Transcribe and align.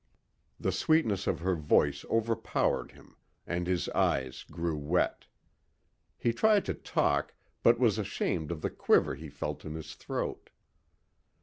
The 0.59 0.71
sweetness 0.71 1.27
of 1.27 1.41
her 1.41 1.53
voice 1.53 2.05
overpowered 2.05 2.89
him 2.93 3.17
and 3.45 3.67
his 3.67 3.87
eyes 3.89 4.43
grew 4.49 4.75
wet. 4.75 5.27
He 6.17 6.33
tried 6.33 6.65
to 6.65 6.73
talk 6.73 7.35
but 7.61 7.77
was 7.77 7.99
ashamed 7.99 8.51
of 8.51 8.63
the 8.63 8.71
quiver 8.71 9.13
he 9.13 9.29
felt 9.29 9.63
in 9.63 9.75
his 9.75 9.93
throat. 9.93 10.49